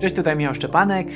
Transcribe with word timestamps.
Cześć, 0.00 0.14
tutaj 0.14 0.36
Michał 0.36 0.54
Szczepanek. 0.54 1.08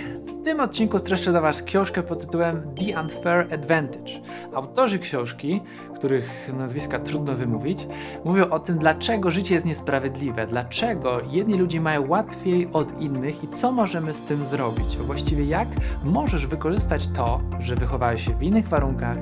Tym 0.48 0.60
odcinku 0.60 0.98
streszczę 0.98 1.30
dla 1.30 1.40
Was 1.40 1.62
książkę 1.62 2.02
pod 2.02 2.20
tytułem 2.20 2.62
The 2.74 3.00
Unfair 3.00 3.54
Advantage. 3.54 4.12
Autorzy 4.54 4.98
książki, 4.98 5.60
których 5.94 6.50
nazwiska 6.58 6.98
trudno 6.98 7.34
wymówić, 7.34 7.86
mówią 8.24 8.50
o 8.50 8.60
tym, 8.60 8.78
dlaczego 8.78 9.30
życie 9.30 9.54
jest 9.54 9.66
niesprawiedliwe, 9.66 10.46
dlaczego 10.46 11.20
jedni 11.30 11.58
ludzie 11.58 11.80
mają 11.80 12.08
łatwiej 12.08 12.68
od 12.72 13.00
innych 13.00 13.44
i 13.44 13.48
co 13.48 13.72
możemy 13.72 14.14
z 14.14 14.20
tym 14.22 14.46
zrobić. 14.46 14.96
Właściwie 14.96 15.44
jak 15.44 15.68
możesz 16.04 16.46
wykorzystać 16.46 17.08
to, 17.08 17.40
że 17.60 17.74
wychowałeś 17.74 18.26
się 18.26 18.34
w 18.34 18.42
innych 18.42 18.68
warunkach, 18.68 19.18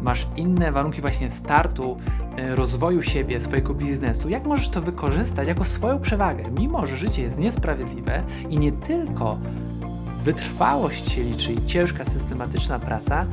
masz 0.00 0.26
inne 0.36 0.72
warunki 0.72 1.00
właśnie 1.00 1.30
startu, 1.30 1.96
e, 2.36 2.54
rozwoju 2.54 3.02
siebie, 3.02 3.40
swojego 3.40 3.74
biznesu, 3.74 4.28
jak 4.28 4.46
możesz 4.46 4.68
to 4.68 4.80
wykorzystać 4.80 5.48
jako 5.48 5.64
swoją 5.64 6.00
przewagę, 6.00 6.44
mimo 6.58 6.86
że 6.86 6.96
życie 6.96 7.22
jest 7.22 7.38
niesprawiedliwe 7.38 8.22
i 8.50 8.58
nie 8.58 8.72
tylko 8.72 9.38
wytrwałość 10.24 11.10
się 11.10 11.22
liczy 11.22 11.52
i 11.52 11.66
ciężka, 11.66 12.04
systematyczna 12.04 12.78
praca, 12.78 13.26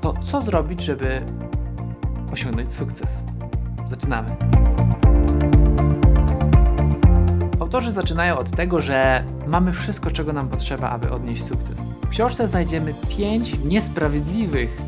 to 0.00 0.14
co 0.24 0.42
zrobić, 0.42 0.82
żeby 0.82 1.22
osiągnąć 2.32 2.74
sukces? 2.74 3.12
Zaczynamy. 3.90 4.28
Autorzy 7.60 7.92
zaczynają 7.92 8.38
od 8.38 8.50
tego, 8.50 8.80
że 8.80 9.24
mamy 9.46 9.72
wszystko, 9.72 10.10
czego 10.10 10.32
nam 10.32 10.48
potrzeba, 10.48 10.90
aby 10.90 11.10
odnieść 11.10 11.46
sukces. 11.46 11.80
W 12.02 12.08
książce 12.08 12.48
znajdziemy 12.48 12.94
pięć 13.08 13.56
niesprawiedliwych 13.64 14.82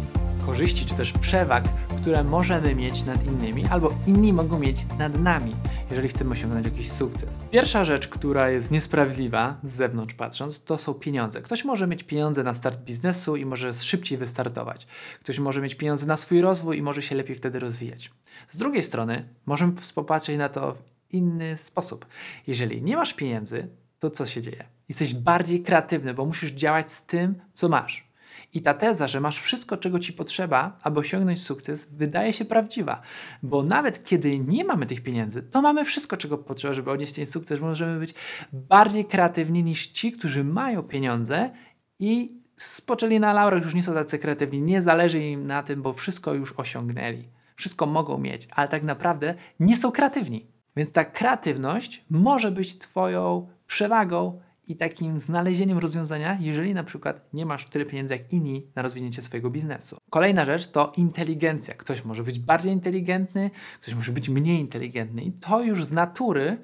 korzyści 0.47 0.87
czy 0.87 0.95
też 0.95 1.12
przewag, 1.12 1.65
które 1.96 2.24
możemy 2.24 2.74
mieć 2.74 3.05
nad 3.05 3.24
innymi, 3.24 3.66
albo 3.66 3.95
inni 4.06 4.32
mogą 4.32 4.59
mieć 4.59 4.86
nad 4.98 5.20
nami, 5.20 5.56
jeżeli 5.91 6.09
chcemy 6.09 6.30
osiągnąć 6.30 6.66
jakiś 6.66 6.92
sukces. 6.92 7.41
Pierwsza 7.50 7.84
rzecz, 7.84 8.09
która 8.09 8.50
jest 8.50 8.70
niesprawiedliwa 8.70 9.56
z 9.64 9.72
zewnątrz 9.72 10.14
patrząc, 10.14 10.64
to 10.64 10.78
są 10.78 10.95
pieniądze. 10.95 11.42
Ktoś 11.42 11.64
może 11.64 11.86
mieć 11.86 12.05
pieniądze 12.05 12.42
na 12.42 12.55
start 12.55 12.80
biznesu 12.80 13.36
i 13.36 13.45
może 13.45 13.74
szybciej 13.74 14.19
wystartować. 14.19 14.86
Ktoś 15.20 15.38
może 15.38 15.61
mieć 15.61 15.75
pieniądze 15.75 16.06
na 16.06 16.16
swój 16.16 16.41
rozwój 16.41 16.78
i 16.78 16.83
może 16.83 17.03
się 17.03 17.14
lepiej 17.14 17.36
wtedy 17.36 17.61
rozwijać. 17.61 18.10
Z 18.48 18.56
drugiej 18.56 18.83
strony, 18.83 19.28
możemy 19.47 19.72
popatrzeć 19.94 20.38
na 20.38 20.48
to 20.48 20.72
w 20.72 21.14
inny 21.14 21.56
sposób. 21.56 22.06
Jeżeli 22.47 22.83
nie 22.83 22.97
masz 22.97 23.14
pieniędzy, 23.14 23.69
to 23.98 24.10
co 24.10 24.27
się 24.27 24.41
dzieje? 24.41 24.64
Jesteś 24.88 25.14
bardziej 25.14 25.62
kreatywny, 25.62 26.14
bo 26.14 26.27
musisz 26.27 26.53
działać 26.53 26.92
z 26.92 27.03
tym, 27.03 27.34
co 27.55 27.69
masz. 27.69 28.06
I 28.55 28.62
ta 28.62 28.75
teza, 28.75 29.08
że 29.08 29.20
masz 29.20 29.41
wszystko, 29.41 29.77
czego 29.77 29.98
ci 29.98 30.12
potrzeba, 30.12 30.78
aby 30.83 31.00
osiągnąć 31.00 31.42
sukces, 31.42 31.92
wydaje 31.92 32.33
się 32.33 32.44
prawdziwa, 32.44 33.03
bo 33.42 33.62
nawet 33.62 34.05
kiedy 34.05 34.38
nie 34.38 34.64
mamy 34.64 34.86
tych 34.86 35.03
pieniędzy, 35.03 35.42
to 35.42 35.62
mamy 35.62 35.84
wszystko, 35.84 36.16
czego 36.16 36.38
potrzeba, 36.38 36.75
żeby 36.75 36.91
odnieść 36.91 37.12
ten 37.12 37.27
sukces. 37.27 37.61
Możemy 37.61 37.98
być 37.98 38.14
bardziej 38.53 39.05
kreatywni 39.05 39.64
niż 39.64 39.86
ci, 39.86 40.12
którzy 40.12 40.44
mają 40.44 40.83
pieniądze 40.83 41.50
i 41.98 42.41
spoczęli 42.56 43.20
na 43.20 43.33
laurach, 43.33 43.62
już 43.64 43.75
nie 43.75 43.83
są 43.83 43.94
tacy 43.94 44.19
kreatywni, 44.19 44.62
nie 44.62 44.83
zależy 44.83 45.20
im 45.20 45.47
na 45.47 45.62
tym, 45.62 45.83
bo 45.83 45.92
wszystko 45.92 46.34
już 46.34 46.55
osiągnęli. 46.56 47.28
Wszystko 47.56 47.86
mogą 47.86 48.19
mieć, 48.19 48.48
ale 48.50 48.69
tak 48.69 48.83
naprawdę 48.83 49.34
nie 49.60 49.77
są 49.77 49.92
kreatywni. 49.92 50.47
Więc 50.77 50.92
ta 50.92 51.05
kreatywność 51.05 52.05
może 52.10 52.50
być 52.50 52.78
Twoją 52.78 53.48
przewagą 53.66 54.41
i 54.67 54.77
takim 54.77 55.19
znalezieniem 55.19 55.78
rozwiązania, 55.78 56.39
jeżeli 56.41 56.75
na 56.75 56.84
przykład 56.84 57.28
nie 57.33 57.47
masz 57.47 57.67
tyle 57.67 57.84
pieniędzy 57.84 58.14
jak 58.14 58.33
inni 58.33 58.67
na 58.75 58.83
rozwinięcie 58.83 59.22
swojego 59.22 59.50
biznesu. 59.50 59.97
Kolejna 60.11 60.45
rzecz 60.45 60.67
to 60.67 60.92
inteligencja. 60.97 61.75
Ktoś 61.75 62.05
może 62.05 62.22
być 62.22 62.39
bardziej 62.39 62.72
inteligentny, 62.72 63.50
ktoś 63.81 63.94
może 63.94 64.12
być 64.12 64.28
mniej 64.28 64.61
inteligentny 64.61 65.22
i 65.22 65.33
to 65.33 65.62
już 65.62 65.84
z 65.84 65.92
natury 65.92 66.59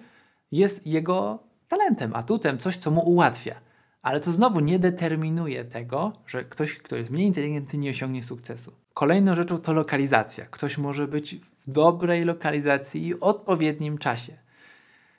jest 0.51 0.87
jego 0.87 1.43
talentem, 1.69 2.15
atutem, 2.15 2.59
coś, 2.59 2.77
co 2.77 2.91
mu 2.91 3.01
ułatwia. 3.01 3.55
Ale 4.03 4.21
to 4.21 4.33
znowu 4.33 4.61
nie 4.61 4.79
determinuje 4.79 5.65
tego, 5.65 6.13
że 6.27 6.45
ktoś, 6.45 6.79
kto 6.79 6.97
jest 6.97 7.11
mniej 7.11 7.27
inteligentny, 7.27 7.79
nie 7.79 7.91
osiągnie 7.91 8.23
sukcesu. 8.23 8.73
Kolejną 8.95 9.35
rzeczą 9.35 9.59
to 9.59 9.73
lokalizacja. 9.73 10.47
Ktoś 10.47 10.79
może 10.79 11.09
być 11.09 11.35
w 11.37 11.71
dobrej 11.73 12.25
lokalizacji 12.25 13.07
i 13.07 13.21
odpowiednim 13.21 13.99
czasie. 13.99 14.42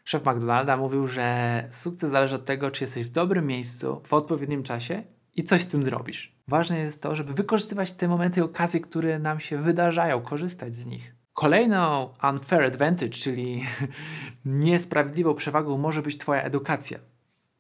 Szef 0.04 0.26
McDonalda 0.26 0.78
mówił, 0.78 1.08
że 1.08 1.68
sukces 1.72 2.12
zależy 2.12 2.36
od 2.36 2.46
tego, 2.46 2.72
czy 2.72 2.84
jesteś 2.84 3.08
w 3.08 3.12
dobrym 3.12 3.48
miejscu, 3.48 4.02
w 4.06 4.14
odpowiednim 4.14 4.64
czasie 4.64 5.04
i 5.36 5.44
coś 5.44 5.62
z 5.62 5.68
tym 5.68 5.84
zrobisz. 5.84 6.36
Ważne 6.48 6.80
jest 6.80 7.02
to, 7.02 7.16
żeby 7.16 7.34
wykorzystywać 7.34 7.92
te 7.92 8.08
momenty 8.08 8.40
i 8.40 8.44
okazje, 8.44 8.80
które 8.80 9.20
nam 9.20 9.40
się 9.40 9.58
wydarzają, 9.58 10.22
korzystać 10.22 10.76
z 10.76 10.86
nich. 10.86 11.16
Kolejną 11.34 12.14
unfair 12.32 12.64
advantage, 12.64 13.10
czyli 13.10 13.64
niesprawiedliwą 14.46 15.34
przewagą 15.36 15.78
może 15.78 16.02
być 16.02 16.18
Twoja 16.18 16.42
edukacja. 16.42 17.00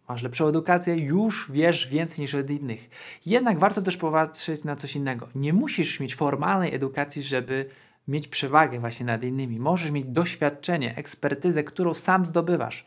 Masz 0.09 0.23
lepszą 0.23 0.47
edukację, 0.47 0.95
już 0.95 1.51
wiesz 1.51 1.87
więcej 1.87 2.21
niż 2.21 2.35
od 2.35 2.49
innych. 2.49 2.89
Jednak 3.25 3.59
warto 3.59 3.81
też 3.81 3.97
popatrzeć 3.97 4.63
na 4.63 4.75
coś 4.75 4.95
innego. 4.95 5.27
Nie 5.35 5.53
musisz 5.53 5.99
mieć 5.99 6.15
formalnej 6.15 6.75
edukacji, 6.75 7.23
żeby 7.23 7.69
mieć 8.08 8.28
przewagę 8.28 8.80
właśnie 8.80 9.06
nad 9.06 9.24
innymi. 9.24 9.59
Możesz 9.59 9.91
mieć 9.91 10.06
doświadczenie, 10.06 10.96
ekspertyzę, 10.97 11.64
którą 11.64 11.94
sam 11.94 12.25
zdobywasz. 12.25 12.86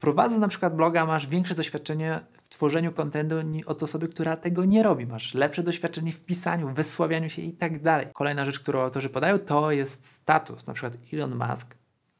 Prowadząc 0.00 0.40
na 0.40 0.48
przykład 0.48 0.76
bloga, 0.76 1.06
masz 1.06 1.26
większe 1.26 1.54
doświadczenie 1.54 2.20
w 2.42 2.48
tworzeniu 2.48 2.92
kontentu 2.92 3.36
od 3.66 3.82
osoby, 3.82 4.08
która 4.08 4.36
tego 4.36 4.64
nie 4.64 4.82
robi. 4.82 5.06
Masz 5.06 5.34
lepsze 5.34 5.62
doświadczenie 5.62 6.12
w 6.12 6.24
pisaniu, 6.24 6.68
wysławianiu 6.74 7.30
się 7.30 7.42
i 7.42 7.52
tak 7.52 7.82
dalej. 7.82 8.06
Kolejna 8.14 8.44
rzecz, 8.44 8.60
którą 8.60 8.80
autorzy 8.80 9.08
podają, 9.08 9.38
to 9.38 9.70
jest 9.70 10.06
status. 10.06 10.66
Na 10.66 10.72
przykład 10.72 10.98
Elon 11.12 11.34
Musk 11.34 11.76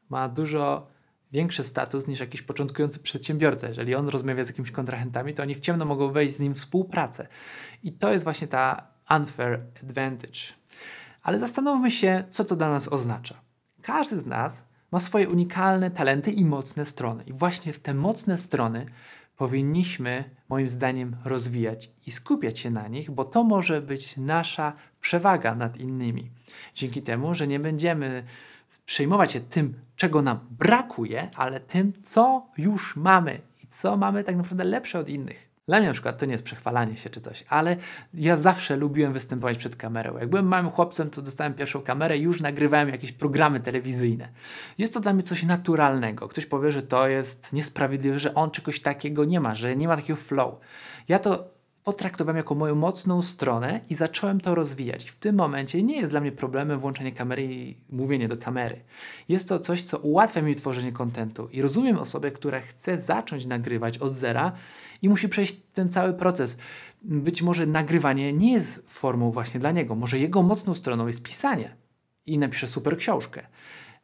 ma 0.09 0.29
dużo 0.29 0.87
większy 1.31 1.63
status 1.63 2.07
niż 2.07 2.19
jakiś 2.19 2.41
początkujący 2.41 2.99
przedsiębiorca. 2.99 3.67
Jeżeli 3.67 3.95
on 3.95 4.07
rozmawia 4.07 4.43
z 4.43 4.47
jakimiś 4.47 4.71
kontrahentami, 4.71 5.33
to 5.33 5.43
oni 5.43 5.55
w 5.55 5.59
ciemno 5.59 5.85
mogą 5.85 6.11
wejść 6.11 6.35
z 6.35 6.39
nim 6.39 6.53
w 6.53 6.57
współpracę. 6.57 7.27
I 7.83 7.91
to 7.91 8.11
jest 8.11 8.23
właśnie 8.23 8.47
ta 8.47 8.87
unfair 9.09 9.59
advantage. 9.83 10.60
Ale 11.21 11.39
zastanówmy 11.39 11.91
się, 11.91 12.23
co 12.29 12.45
to 12.45 12.55
dla 12.55 12.69
nas 12.69 12.87
oznacza. 12.87 13.41
Każdy 13.81 14.17
z 14.17 14.25
nas 14.25 14.63
ma 14.91 14.99
swoje 14.99 15.29
unikalne 15.29 15.91
talenty 15.91 16.31
i 16.31 16.45
mocne 16.45 16.85
strony. 16.85 17.23
I 17.23 17.33
właśnie 17.33 17.73
w 17.73 17.79
te 17.79 17.93
mocne 17.93 18.37
strony 18.37 18.85
powinniśmy, 19.37 20.23
moim 20.49 20.69
zdaniem, 20.69 21.15
rozwijać 21.25 21.91
i 22.05 22.11
skupiać 22.11 22.59
się 22.59 22.69
na 22.69 22.87
nich, 22.87 23.11
bo 23.11 23.25
to 23.25 23.43
może 23.43 23.81
być 23.81 24.17
nasza 24.17 24.73
przewaga 25.01 25.55
nad 25.55 25.77
innymi. 25.77 26.31
Dzięki 26.75 27.01
temu, 27.01 27.33
że 27.33 27.47
nie 27.47 27.59
będziemy 27.59 28.23
przejmować 28.85 29.31
się 29.31 29.39
tym, 29.39 29.73
czego 29.95 30.21
nam 30.21 30.39
brakuje, 30.49 31.29
ale 31.35 31.59
tym, 31.59 31.93
co 32.03 32.47
już 32.57 32.95
mamy 32.95 33.41
i 33.63 33.67
co 33.67 33.97
mamy 33.97 34.23
tak 34.23 34.35
naprawdę 34.35 34.63
lepsze 34.63 34.99
od 34.99 35.09
innych. 35.09 35.50
Dla 35.71 35.79
mnie 35.79 35.87
na 35.87 35.93
przykład 35.93 36.17
to 36.17 36.25
nie 36.25 36.31
jest 36.31 36.43
przechwalanie 36.43 36.97
się 36.97 37.09
czy 37.09 37.21
coś, 37.21 37.43
ale 37.49 37.77
ja 38.13 38.37
zawsze 38.37 38.75
lubiłem 38.75 39.13
występować 39.13 39.57
przed 39.57 39.75
kamerą. 39.75 40.17
Jak 40.17 40.29
byłem 40.29 40.47
małym 40.47 40.69
chłopcem, 40.69 41.09
to 41.09 41.21
dostałem 41.21 41.53
pierwszą 41.53 41.81
kamerę 41.81 42.17
i 42.17 42.21
już 42.21 42.41
nagrywałem 42.41 42.89
jakieś 42.89 43.11
programy 43.11 43.59
telewizyjne. 43.59 44.29
Jest 44.77 44.93
to 44.93 44.99
dla 44.99 45.13
mnie 45.13 45.23
coś 45.23 45.43
naturalnego. 45.43 46.27
Ktoś 46.27 46.45
powie, 46.45 46.71
że 46.71 46.81
to 46.81 47.07
jest 47.07 47.53
niesprawiedliwe, 47.53 48.19
że 48.19 48.33
on 48.33 48.51
czegoś 48.51 48.79
takiego 48.79 49.25
nie 49.25 49.39
ma, 49.39 49.55
że 49.55 49.75
nie 49.75 49.87
ma 49.87 49.95
takiego 49.95 50.19
flow. 50.19 50.55
Ja 51.07 51.19
to 51.19 51.43
potraktowałem 51.83 52.37
jako 52.37 52.55
moją 52.55 52.75
mocną 52.75 53.21
stronę 53.21 53.81
i 53.89 53.95
zacząłem 53.95 54.41
to 54.41 54.55
rozwijać. 54.55 55.09
W 55.09 55.15
tym 55.15 55.35
momencie 55.35 55.83
nie 55.83 55.99
jest 55.99 56.11
dla 56.11 56.21
mnie 56.21 56.31
problemem 56.31 56.79
włączenie 56.79 57.11
kamery 57.11 57.43
i 57.43 57.77
mówienie 57.89 58.27
do 58.27 58.37
kamery. 58.37 58.81
Jest 59.29 59.47
to 59.47 59.59
coś, 59.59 59.83
co 59.83 59.97
ułatwia 59.97 60.41
mi 60.41 60.55
tworzenie 60.55 60.91
kontentu 60.91 61.47
i 61.51 61.61
rozumiem 61.61 61.97
osobę, 61.97 62.31
która 62.31 62.59
chce 62.59 62.97
zacząć 62.97 63.45
nagrywać 63.45 63.97
od 63.97 64.15
zera 64.15 64.51
i 65.01 65.09
musi 65.09 65.29
przejść 65.29 65.61
ten 65.73 65.89
cały 65.89 66.13
proces. 66.13 66.57
Być 67.01 67.41
może 67.41 67.65
nagrywanie 67.65 68.33
nie 68.33 68.53
jest 68.53 68.85
formą 68.87 69.31
właśnie 69.31 69.59
dla 69.59 69.71
niego. 69.71 69.95
Może 69.95 70.19
jego 70.19 70.43
mocną 70.43 70.73
stroną 70.73 71.07
jest 71.07 71.23
pisanie 71.23 71.75
i 72.25 72.37
napisze 72.37 72.67
super 72.67 72.97
książkę. 72.97 73.41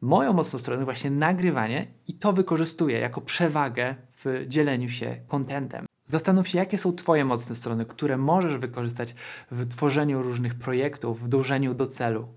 Moją 0.01 0.33
mocną 0.33 0.59
stroną 0.59 0.85
właśnie 0.85 1.11
nagrywanie 1.11 1.87
i 2.07 2.13
to 2.13 2.33
wykorzystuję 2.33 2.99
jako 2.99 3.21
przewagę 3.21 3.95
w 4.23 4.45
dzieleniu 4.47 4.89
się 4.89 5.17
kontentem. 5.27 5.86
Zastanów 6.07 6.47
się, 6.47 6.57
jakie 6.57 6.77
są 6.77 6.93
Twoje 6.93 7.25
mocne 7.25 7.55
strony, 7.55 7.85
które 7.85 8.17
możesz 8.17 8.57
wykorzystać 8.57 9.15
w 9.51 9.69
tworzeniu 9.69 10.23
różnych 10.23 10.55
projektów, 10.55 11.23
w 11.23 11.27
dążeniu 11.27 11.73
do 11.73 11.87
celu. 11.87 12.27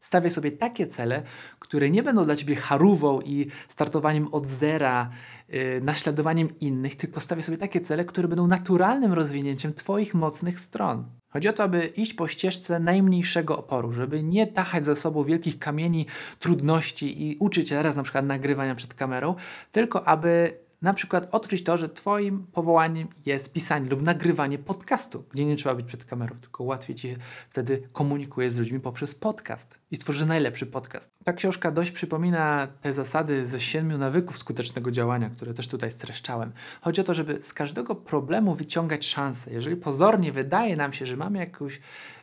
Stawiaj 0.00 0.30
sobie 0.30 0.52
takie 0.52 0.86
cele, 0.86 1.22
które 1.58 1.90
nie 1.90 2.02
będą 2.02 2.24
dla 2.24 2.36
Ciebie 2.36 2.56
harówą 2.56 3.20
i 3.20 3.46
startowaniem 3.68 4.28
od 4.34 4.48
zera, 4.48 5.10
yy, 5.48 5.80
naśladowaniem 5.82 6.58
innych, 6.60 6.96
tylko 6.96 7.20
stawiaj 7.20 7.42
sobie 7.42 7.58
takie 7.58 7.80
cele, 7.80 8.04
które 8.04 8.28
będą 8.28 8.46
naturalnym 8.46 9.12
rozwinięciem 9.12 9.74
Twoich 9.74 10.14
mocnych 10.14 10.60
stron. 10.60 11.04
Chodzi 11.28 11.48
o 11.48 11.52
to, 11.52 11.62
aby 11.62 11.86
iść 11.86 12.14
po 12.14 12.28
ścieżce 12.28 12.80
najmniejszego 12.80 13.58
oporu, 13.58 13.92
żeby 13.92 14.22
nie 14.22 14.46
tachać 14.46 14.84
za 14.84 14.94
sobą 14.94 15.24
wielkich 15.24 15.58
kamieni, 15.58 16.06
trudności 16.38 17.30
i 17.30 17.36
uczyć 17.40 17.68
się 17.68 17.74
teraz 17.74 17.96
na 17.96 18.02
przykład 18.02 18.26
nagrywania 18.26 18.74
przed 18.74 18.94
kamerą, 18.94 19.34
tylko 19.72 20.08
aby 20.08 20.63
Na 20.84 20.94
przykład 20.94 21.28
odkryć 21.32 21.64
to, 21.64 21.76
że 21.76 21.88
Twoim 21.88 22.46
powołaniem 22.52 23.08
jest 23.26 23.52
pisanie 23.52 23.90
lub 23.90 24.02
nagrywanie 24.02 24.58
podcastu, 24.58 25.24
gdzie 25.30 25.44
nie 25.44 25.56
trzeba 25.56 25.74
być 25.74 25.86
przed 25.86 26.04
kamerą, 26.04 26.36
tylko 26.40 26.64
łatwiej 26.64 26.96
Ci 26.96 27.16
wtedy 27.50 27.88
komunikuje 27.92 28.50
z 28.50 28.56
ludźmi 28.58 28.80
poprzez 28.80 29.14
podcast 29.14 29.78
i 29.90 29.96
stworzy 29.96 30.26
najlepszy 30.26 30.66
podcast. 30.66 31.10
Ta 31.24 31.32
książka 31.32 31.70
dość 31.70 31.90
przypomina 31.90 32.68
te 32.80 32.92
zasady 32.92 33.46
ze 33.46 33.60
siedmiu 33.60 33.98
nawyków 33.98 34.38
skutecznego 34.38 34.90
działania, 34.90 35.30
które 35.30 35.54
też 35.54 35.68
tutaj 35.68 35.90
streszczałem. 35.90 36.52
Chodzi 36.80 37.00
o 37.00 37.04
to, 37.04 37.14
żeby 37.14 37.38
z 37.42 37.52
każdego 37.52 37.94
problemu 37.94 38.54
wyciągać 38.54 39.06
szansę. 39.06 39.52
Jeżeli 39.52 39.76
pozornie 39.76 40.32
wydaje 40.32 40.76
nam 40.76 40.92
się, 40.92 41.06
że 41.06 41.16
mamy 41.16 41.38
jakąś 41.38 41.80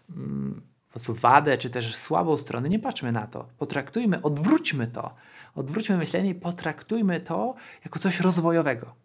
mm, 0.09 0.61
wadę, 1.07 1.57
czy 1.57 1.69
też 1.69 1.95
słabą 1.95 2.37
stronę, 2.37 2.69
nie 2.69 2.79
patrzmy 2.79 3.11
na 3.11 3.27
to. 3.27 3.47
Potraktujmy, 3.57 4.21
odwróćmy 4.21 4.87
to. 4.87 5.15
Odwróćmy 5.56 5.98
myślenie 5.98 6.30
i 6.30 6.36
potraktujmy 6.36 7.19
to 7.19 7.56
jako 7.86 8.00
coś 8.00 8.19
rozwojowego. 8.19 8.95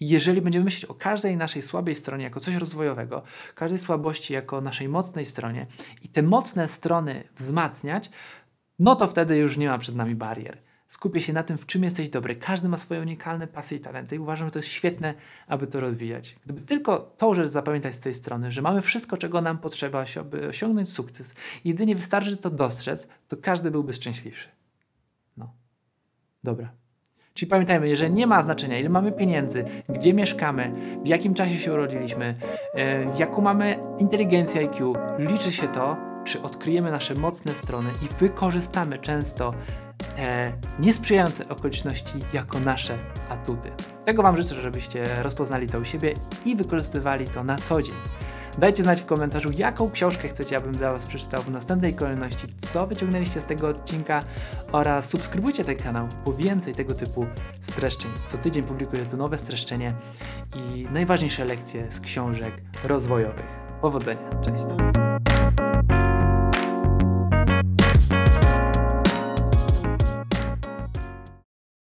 jeżeli 0.00 0.40
będziemy 0.40 0.64
myśleć 0.64 0.84
o 0.84 0.94
każdej 0.94 1.36
naszej 1.36 1.62
słabej 1.62 1.94
stronie 1.94 2.24
jako 2.24 2.40
coś 2.40 2.54
rozwojowego, 2.54 3.22
każdej 3.54 3.78
słabości 3.78 4.34
jako 4.34 4.60
naszej 4.60 4.88
mocnej 4.88 5.26
stronie 5.26 5.66
i 6.02 6.08
te 6.08 6.22
mocne 6.22 6.68
strony 6.68 7.24
wzmacniać, 7.36 8.10
no 8.78 8.96
to 8.96 9.06
wtedy 9.08 9.36
już 9.36 9.56
nie 9.56 9.68
ma 9.68 9.78
przed 9.78 9.96
nami 9.96 10.14
barier. 10.14 10.58
Skupię 10.88 11.20
się 11.20 11.32
na 11.32 11.42
tym, 11.42 11.58
w 11.58 11.66
czym 11.66 11.84
jesteś 11.84 12.08
dobry. 12.08 12.36
Każdy 12.36 12.68
ma 12.68 12.76
swoje 12.76 13.00
unikalne 13.00 13.46
pasje 13.46 13.78
i 13.78 13.80
talenty 13.80 14.16
i 14.16 14.18
uważam, 14.18 14.48
że 14.48 14.52
to 14.52 14.58
jest 14.58 14.68
świetne, 14.68 15.14
aby 15.46 15.66
to 15.66 15.80
rozwijać. 15.80 16.36
Gdyby 16.44 16.60
tylko 16.60 16.98
tą 16.98 17.34
rzecz 17.34 17.48
zapamiętać 17.48 17.94
z 17.94 18.00
tej 18.00 18.14
strony, 18.14 18.50
że 18.50 18.62
mamy 18.62 18.80
wszystko, 18.80 19.16
czego 19.16 19.40
nam 19.40 19.58
potrzeba, 19.58 20.04
aby 20.20 20.48
osiągnąć 20.48 20.92
sukces, 20.92 21.34
jedynie 21.64 21.94
wystarczy 21.94 22.36
to 22.36 22.50
dostrzec, 22.50 23.08
to 23.28 23.36
każdy 23.36 23.70
byłby 23.70 23.92
szczęśliwszy. 23.92 24.48
Dobra. 26.44 26.72
Czyli 27.34 27.50
pamiętajmy, 27.50 27.88
jeżeli 27.88 28.12
nie 28.12 28.26
ma 28.26 28.42
znaczenia, 28.42 28.78
ile 28.78 28.88
mamy 28.88 29.12
pieniędzy, 29.12 29.64
gdzie 29.88 30.14
mieszkamy, 30.14 30.72
w 31.04 31.08
jakim 31.08 31.34
czasie 31.34 31.58
się 31.58 31.72
urodziliśmy, 31.72 32.34
yy, 32.74 32.82
jaką 33.18 33.42
mamy 33.42 33.78
inteligencję 33.98 34.60
IQ, 34.60 34.92
liczy 35.18 35.52
się 35.52 35.68
to, 35.68 35.96
czy 36.24 36.42
odkryjemy 36.42 36.90
nasze 36.90 37.14
mocne 37.14 37.52
strony 37.52 37.90
i 38.02 38.14
wykorzystamy 38.20 38.98
często 38.98 39.54
te 40.16 40.52
niesprzyjające 40.78 41.48
okoliczności 41.48 42.14
jako 42.32 42.60
nasze 42.60 42.98
atuty. 43.28 43.70
Tego 44.04 44.22
Wam 44.22 44.36
życzę, 44.36 44.54
żebyście 44.54 45.04
rozpoznali 45.22 45.66
to 45.66 45.78
u 45.78 45.84
siebie 45.84 46.14
i 46.44 46.56
wykorzystywali 46.56 47.28
to 47.28 47.44
na 47.44 47.56
co 47.56 47.82
dzień. 47.82 47.94
Dajcie 48.58 48.82
znać 48.82 49.02
w 49.02 49.06
komentarzu, 49.06 49.48
jaką 49.52 49.90
książkę 49.90 50.28
chcecie, 50.28 50.56
abym 50.56 50.72
dla 50.72 50.92
Was 50.92 51.06
przeczytał 51.06 51.42
w 51.42 51.50
następnej 51.50 51.94
kolejności, 51.94 52.46
co 52.70 52.86
wyciągnęliście 52.86 53.40
z 53.40 53.44
tego 53.44 53.68
odcinka 53.68 54.20
oraz 54.72 55.08
subskrybujcie 55.08 55.64
ten 55.64 55.76
kanał 55.76 56.08
po 56.24 56.32
więcej 56.32 56.74
tego 56.74 56.94
typu 56.94 57.26
streszczeń. 57.60 58.10
Co 58.26 58.38
tydzień 58.38 58.62
publikuję 58.62 59.06
tu 59.06 59.16
nowe 59.16 59.38
streszczenie 59.38 59.94
i 60.56 60.86
najważniejsze 60.92 61.44
lekcje 61.44 61.92
z 61.92 62.00
książek 62.00 62.54
rozwojowych. 62.84 63.62
Powodzenia, 63.80 64.30
cześć! 64.44 64.64